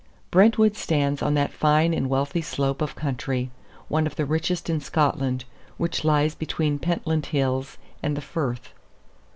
[0.31, 3.51] Brentwood stands on that fine and wealthy slope of country
[3.87, 5.45] one of the richest in Scotland
[5.77, 8.73] which lies between the Pentland Hills and the Firth.